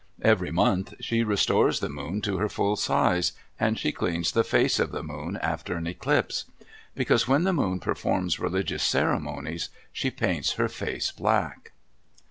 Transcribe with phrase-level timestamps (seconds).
[0.23, 4.79] Every month she restores the Moon to her full size; and she cleans the face
[4.79, 6.45] of the Moon after an eclipse.
[6.95, 11.73] Because when the Moon performs religious ceremonies, she paints her face black.